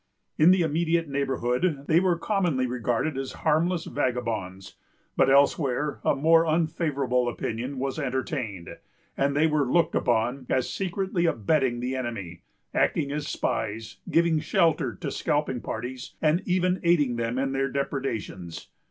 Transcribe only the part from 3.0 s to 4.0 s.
as harmless